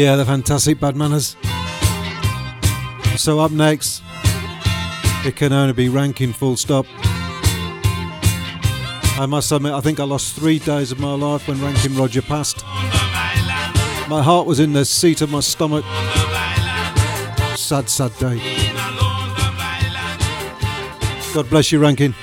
Yeah, 0.00 0.16
the 0.16 0.24
fantastic 0.24 0.80
Bad 0.80 0.96
Manners. 0.96 1.36
So 3.18 3.38
up 3.38 3.50
next, 3.50 4.02
it 5.26 5.36
can 5.36 5.52
only 5.52 5.74
be 5.74 5.90
ranking 5.90 6.32
full 6.32 6.56
stop. 6.56 6.86
I 9.20 9.26
must 9.28 9.52
admit, 9.52 9.74
I 9.74 9.82
think 9.82 10.00
I 10.00 10.04
lost 10.04 10.34
three 10.34 10.58
days 10.58 10.90
of 10.90 11.00
my 11.00 11.12
life 11.12 11.46
when 11.48 11.60
Ranking 11.60 11.94
Roger 11.96 12.22
passed. 12.22 12.64
My 14.08 14.22
heart 14.22 14.46
was 14.46 14.58
in 14.58 14.72
the 14.72 14.86
seat 14.86 15.20
of 15.20 15.30
my 15.30 15.40
stomach. 15.40 15.84
Sad, 17.54 17.90
sad 17.90 18.16
day. 18.16 18.38
God 21.34 21.50
bless 21.50 21.72
you, 21.72 21.78
Ranking. 21.78 22.14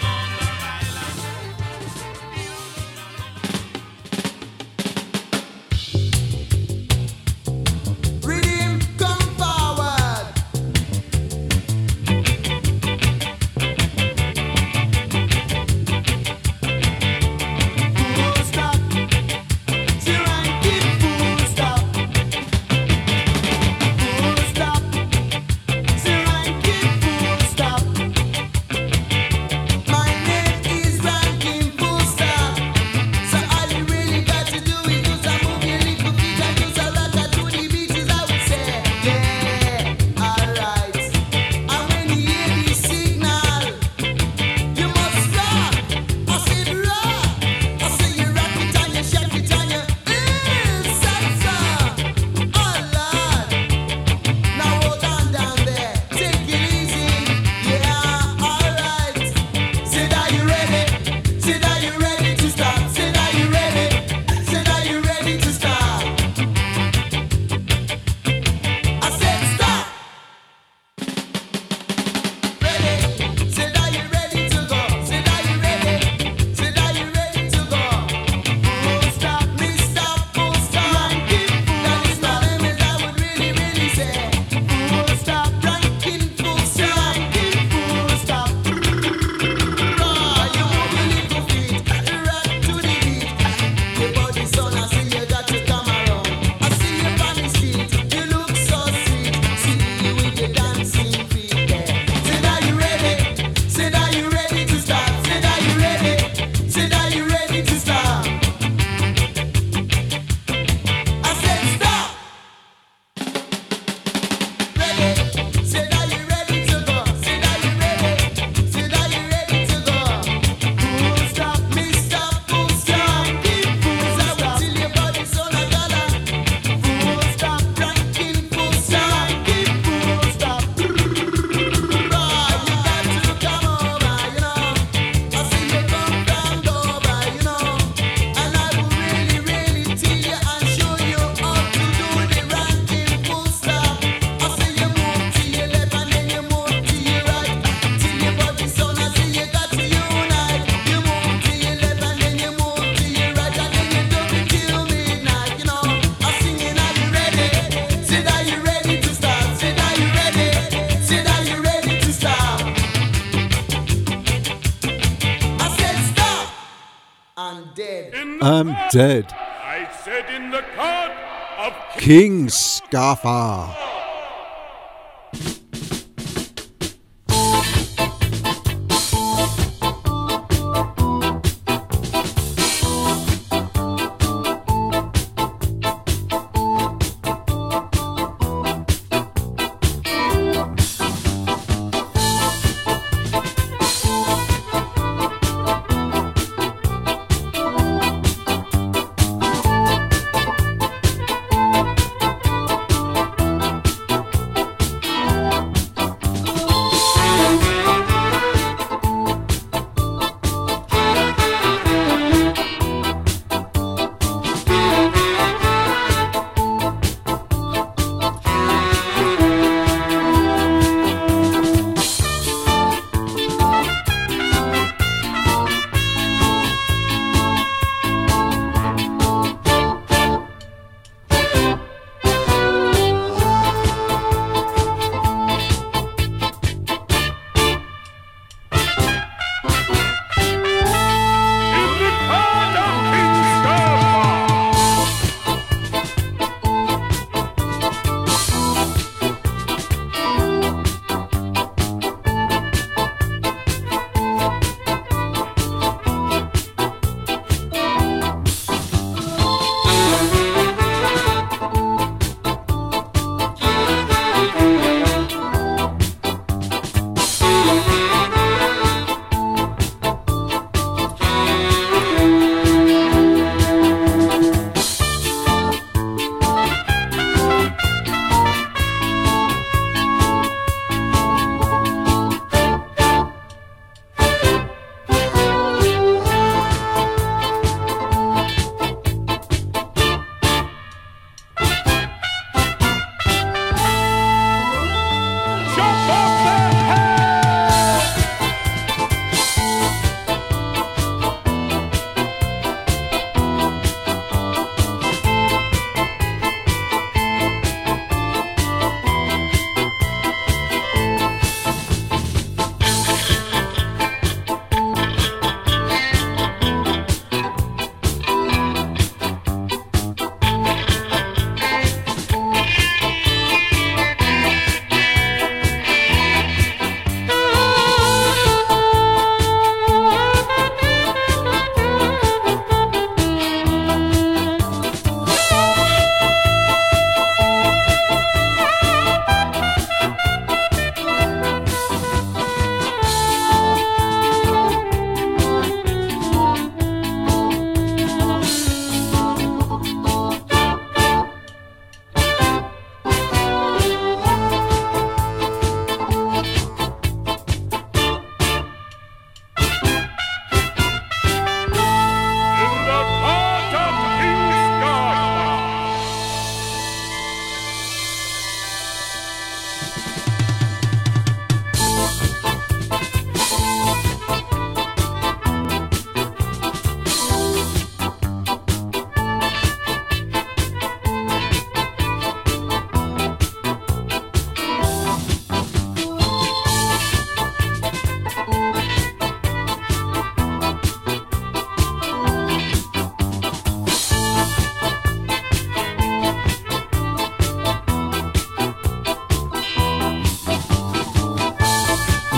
Dead. 168.98 169.32
I 169.32 169.88
said 170.04 170.26
in 170.34 170.50
the 170.50 170.64
court 170.76 171.12
of 171.60 171.74
King 172.00 172.48
Scarfa. 172.48 173.87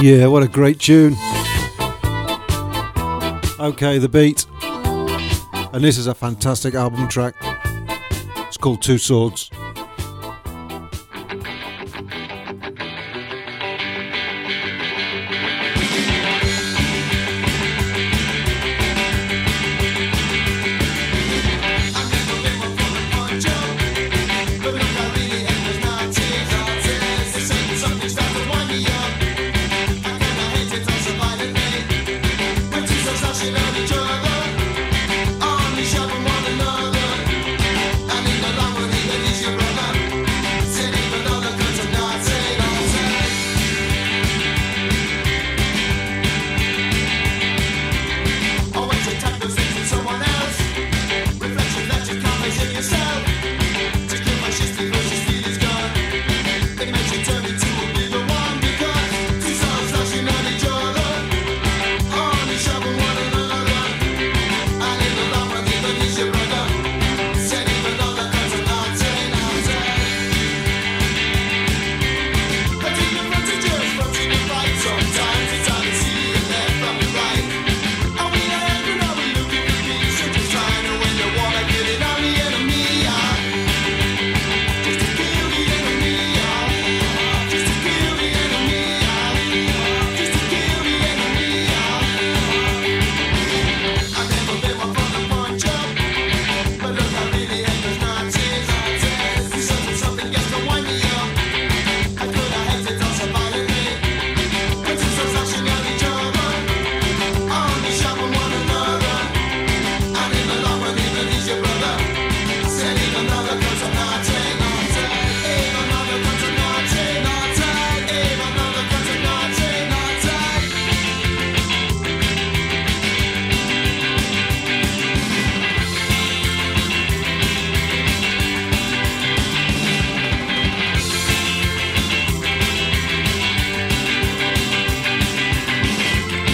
Yeah, 0.02 0.28
what 0.28 0.44
a 0.44 0.48
great 0.48 0.80
tune. 0.80 1.14
Okay, 3.60 3.98
the 3.98 4.08
beat. 4.10 4.46
And 5.74 5.84
this 5.84 5.98
is 5.98 6.08
a 6.08 6.16
fantastic 6.16 6.74
album 6.74 7.10
track. 7.10 7.36
It's 7.42 8.56
called 8.56 8.82
Two 8.82 8.98
Swords. 8.98 9.52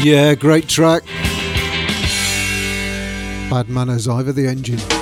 Yeah, 0.05 0.35
great 0.35 0.69
track. 0.69 1.03
Bad 3.49 3.69
manners, 3.69 4.07
Ivor 4.07 4.33
the 4.33 4.45
Engine. 4.45 4.94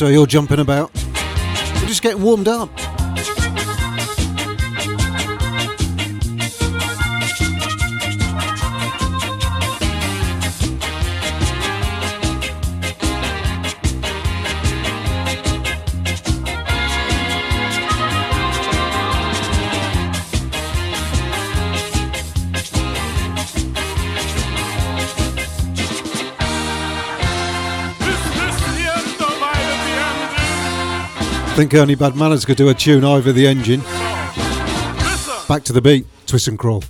So 0.00 0.06
you're 0.06 0.26
jumping 0.26 0.60
about. 0.60 0.90
We're 0.94 1.86
just 1.86 2.00
getting 2.00 2.22
warmed 2.22 2.48
up. 2.48 2.70
think 31.60 31.74
Ernie 31.74 31.94
Bad 31.94 32.16
Manners 32.16 32.46
could 32.46 32.56
do 32.56 32.70
a 32.70 32.74
tune 32.74 33.04
over 33.04 33.32
the 33.32 33.46
engine. 33.46 33.80
Back 35.46 35.62
to 35.64 35.74
the 35.74 35.82
beat, 35.82 36.06
twist 36.26 36.48
and 36.48 36.58
crawl. 36.58 36.82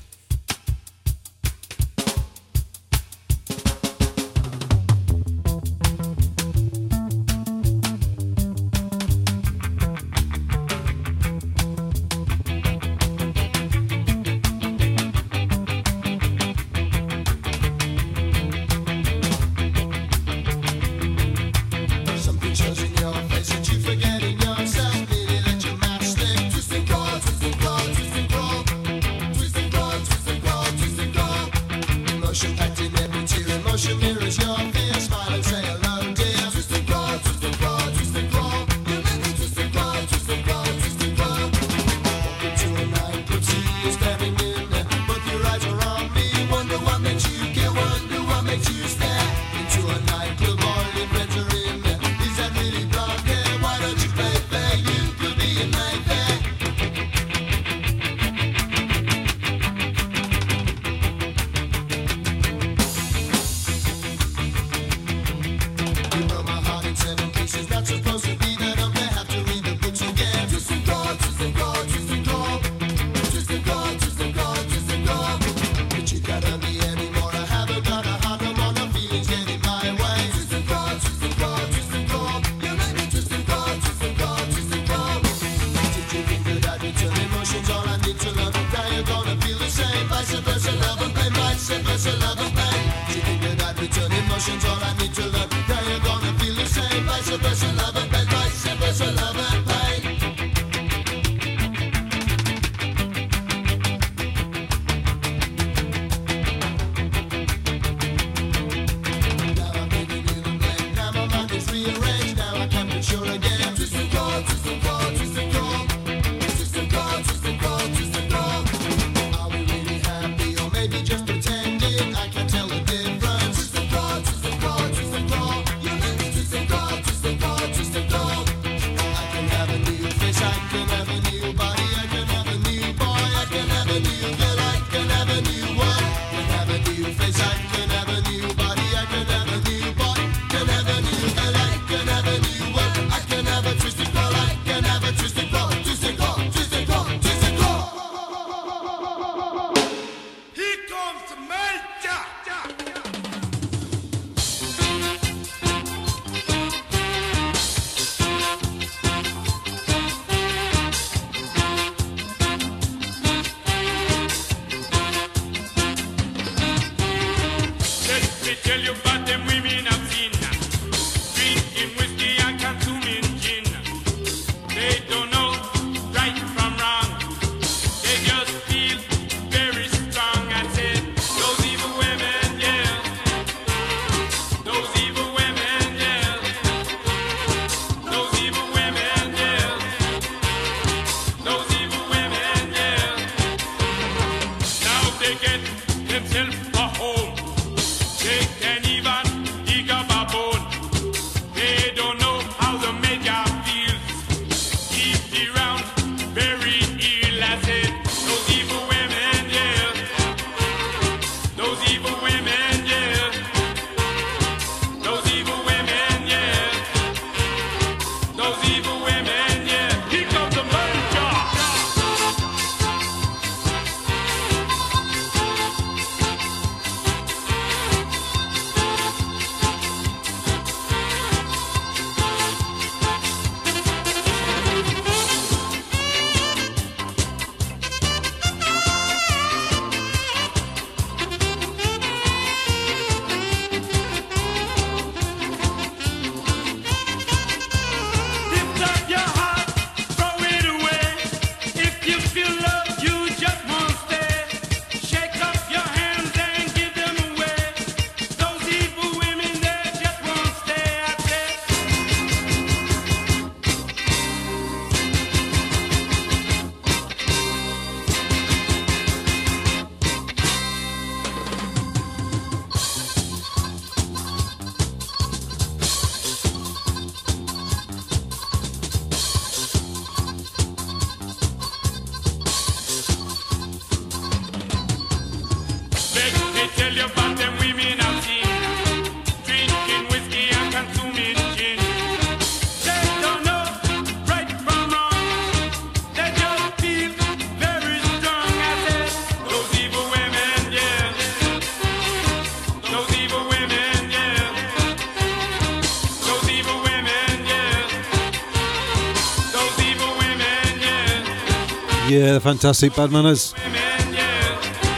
fantastic 312.40 312.94
Bad 312.96 313.12
Manners. 313.12 313.54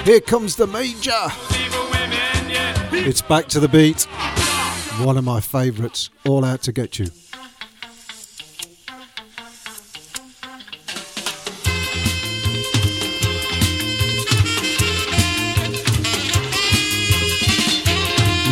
Here 0.05 0.21
comes 0.21 0.57
the 0.57 0.67
major. 0.67 1.11
It's 2.93 3.23
back 3.23 3.49
to 3.49 3.61
the 3.61 3.69
beat. 3.69 4.05
One 5.05 5.17
of 5.17 5.25
my 5.25 5.41
favourites. 5.41 6.11
All 6.25 6.45
out 6.45 6.63
to 6.63 6.73
get 6.73 6.99
you. 6.99 7.07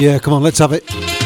Yeah, 0.01 0.19
come 0.19 0.33
on, 0.33 0.43
let's 0.43 0.59
have 0.59 0.73
it. 0.73 1.20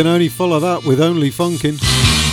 can 0.00 0.06
only 0.06 0.30
follow 0.30 0.58
that 0.58 0.82
with 0.82 0.98
only 0.98 1.30
funkin'. 1.30 2.29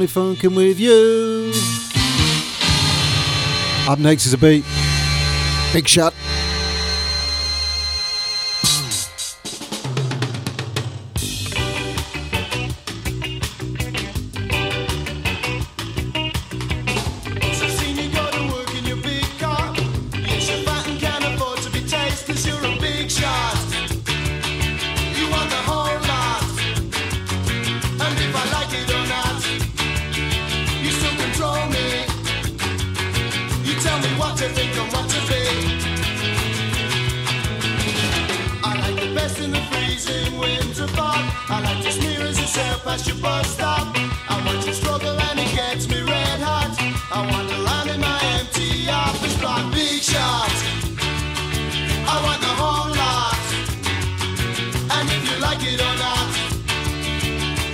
only 0.00 0.06
funkin' 0.06 0.56
with 0.56 0.80
you. 0.80 1.52
Up 3.86 3.98
next 3.98 4.24
is 4.24 4.32
a 4.32 4.38
beat. 4.38 4.64
Big 5.74 5.86
shot. 5.86 6.14
you 43.06 43.14
stop. 43.44 43.94
I 44.28 44.42
watch 44.46 44.66
you 44.66 44.72
struggle 44.72 45.18
and 45.18 45.38
it 45.38 45.54
gets 45.54 45.88
me 45.88 46.00
red 46.00 46.40
hot. 46.40 46.72
I 47.12 47.20
in 47.88 48.00
my 48.00 48.20
empty 48.38 48.88
office 48.88 49.36
block. 49.38 49.72
Big 49.72 50.00
shot. 50.02 50.50
I 52.08 52.16
want 52.24 52.40
the 52.40 52.54
whole 52.60 52.90
lot. 53.02 53.36
And 54.96 55.08
if 55.10 55.22
you 55.28 55.36
like 55.40 55.62
it 55.62 55.80
or 55.80 55.96
not, 56.06 56.30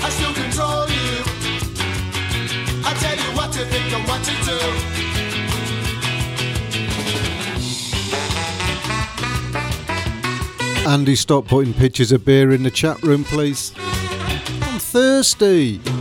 I 0.03 0.09
still 0.11 0.35
control 0.35 0.89
you. 0.91 1.23
I 2.85 2.93
tell 3.03 3.17
you 3.17 3.31
what 3.37 3.53
to 3.53 3.65
think 3.67 3.93
and 3.93 4.05
what 4.09 4.23
to 4.25 4.35
do. 4.45 4.59
Andy, 10.89 11.17
stop 11.17 11.47
putting 11.47 11.75
pictures 11.75 12.13
of 12.13 12.25
beer 12.25 12.53
in 12.53 12.63
the 12.63 12.71
chat 12.71 13.03
room, 13.03 13.25
please. 13.25 13.73
Thirsty. 14.97 15.96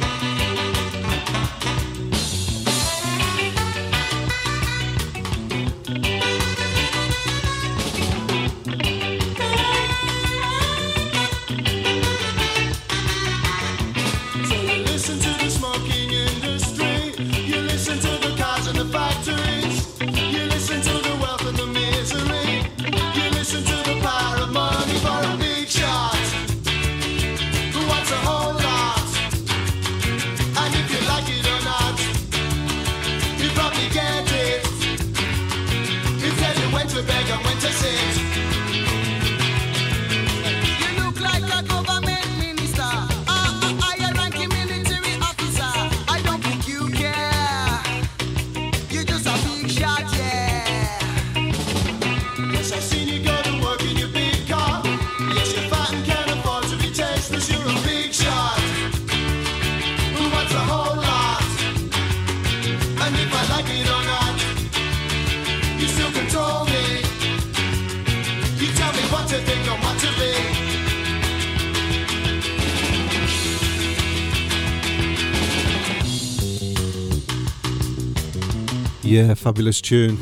fabulous 79.45 79.79
tune. 79.79 80.17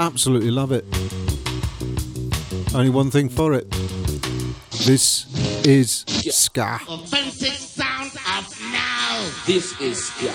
Absolutely 0.00 0.50
love 0.50 0.72
it. 0.72 0.84
Only 2.74 2.90
one 2.90 3.12
thing 3.12 3.28
for 3.28 3.54
it. 3.54 3.70
This 4.84 5.24
is 5.64 6.04
ska. 6.08 6.80
Offensive 6.88 7.54
sound 7.54 8.10
of 8.36 8.60
now. 8.72 9.30
This 9.46 9.80
is 9.80 10.06
ska. 10.08 10.32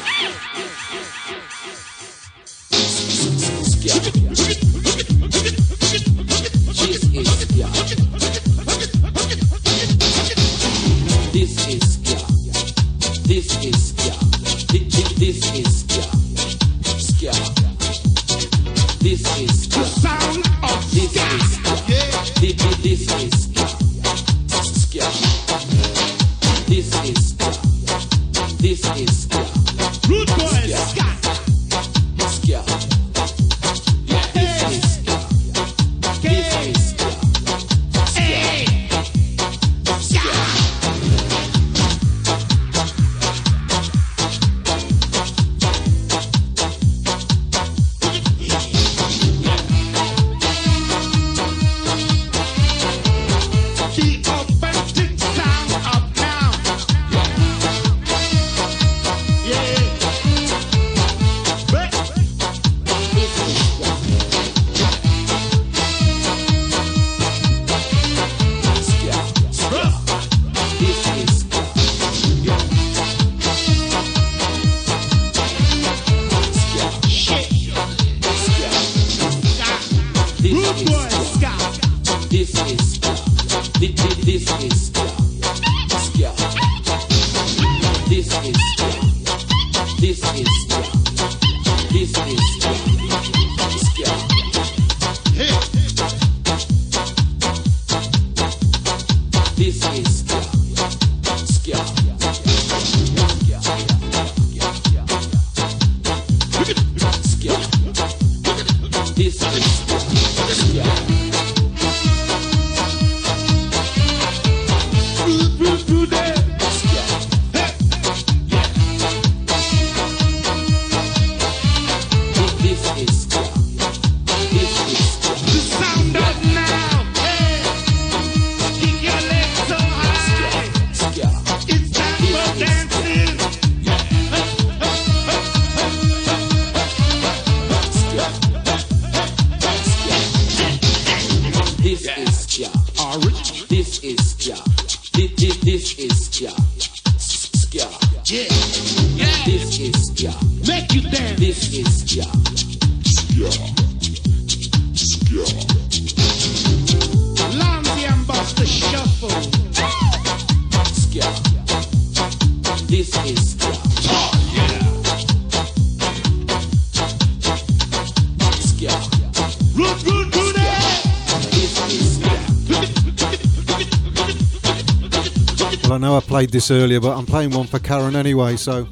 played 176.47 176.53
this 176.53 176.71
earlier, 176.71 177.01
but 177.01 177.17
I'm 177.17 177.25
playing 177.25 177.51
one 177.51 177.67
for 177.67 177.79
Karen 177.79 178.15
anyway, 178.15 178.55
so 178.55 178.85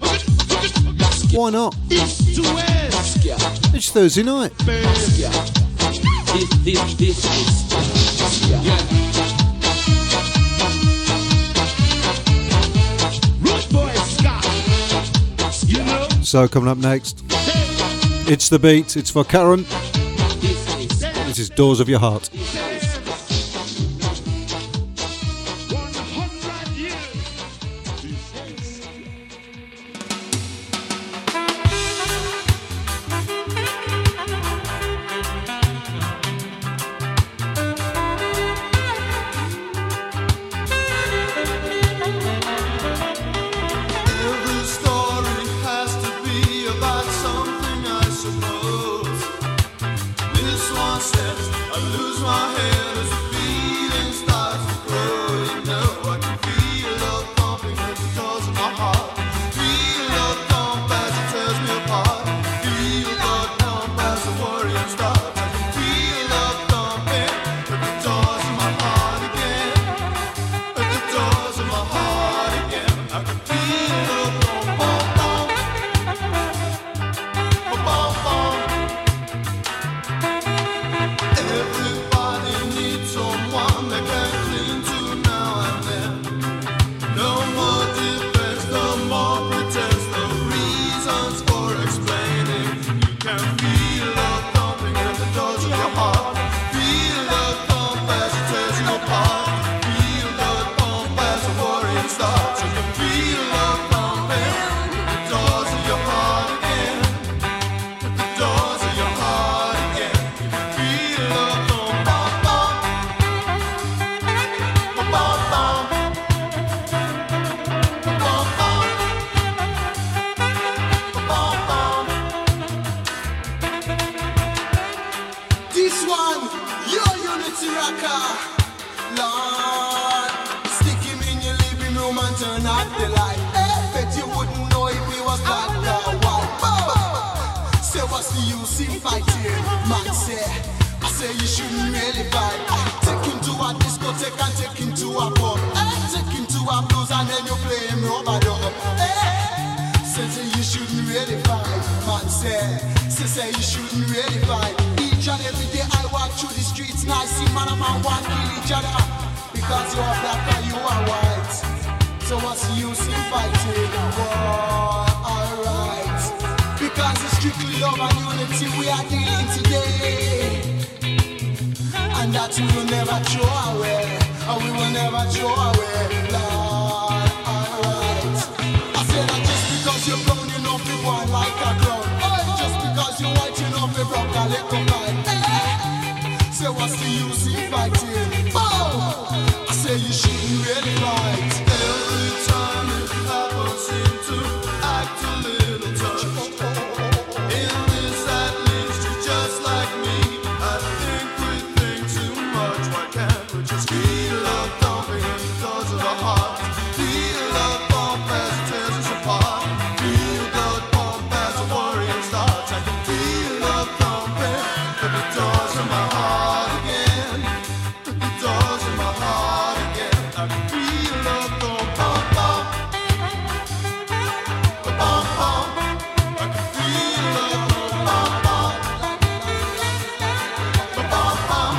why 1.31 1.51
not? 1.51 1.75
It's 1.89 3.91
Thursday 3.91 4.23
night. 4.23 4.51
So, 16.23 16.47
coming 16.47 16.69
up 16.69 16.77
next, 16.77 17.23
it's 18.27 18.49
the 18.49 18.59
beat, 18.59 18.97
it's 18.97 19.09
for 19.09 19.23
Karen. 19.23 19.65
This 21.27 21.39
is 21.39 21.49
Doors 21.49 21.79
of 21.79 21.87
Your 21.87 21.99
Heart. 21.99 22.24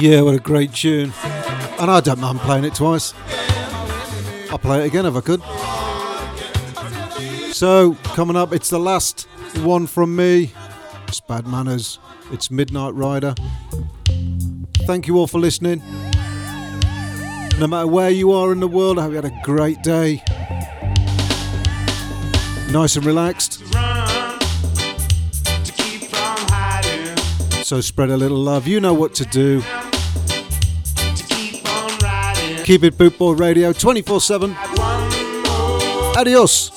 Yeah, 0.07 0.21
what 0.21 0.37
a 0.37 0.39
great 0.39 0.73
tune. 0.73 1.13
And 1.81 1.91
I 1.91 1.99
don't 1.99 2.21
mind 2.21 2.39
playing 2.39 2.63
it 2.63 2.77
twice. 2.77 3.13
I'll 4.53 4.59
play 4.59 4.85
it 4.85 4.87
again 4.87 5.05
if 5.05 5.17
I 5.17 5.21
could. 5.21 5.43
So, 7.53 7.95
coming 8.15 8.37
up, 8.37 8.53
it's 8.53 8.71
the 8.71 8.79
last 8.79 9.27
one 9.65 9.89
from 9.89 10.15
me. 10.15 10.53
It's 11.09 11.19
Bad 11.19 11.49
Manners. 11.49 11.99
It's 12.31 12.53
Midnight 12.53 12.95
Rider. 12.95 13.35
Thank 14.87 15.09
you 15.09 15.19
all 15.19 15.27
for 15.27 15.41
listening. 15.41 15.83
No 17.59 17.67
matter 17.67 17.89
where 17.89 18.11
you 18.11 18.31
are 18.31 18.53
in 18.53 18.61
the 18.61 18.69
world, 18.69 19.01
I 19.01 19.03
hope 19.03 19.11
you 19.11 19.17
had 19.17 19.25
a 19.25 19.41
great 19.43 19.83
day. 19.83 20.23
Nice 22.71 22.95
and 22.95 23.05
relaxed. 23.05 23.61
So 27.65 27.81
spread 27.81 28.11
a 28.11 28.17
little 28.17 28.39
love. 28.39 28.69
You 28.69 28.79
know 28.79 28.95
what 28.95 29.13
to 29.17 29.25
do. 29.25 29.65
Keep 32.67 32.83
it 32.83 32.99
Bootboy 32.99 33.39
Radio 33.39 33.73
24 33.73 34.21
7. 34.21 34.57
Adios. 36.17 36.76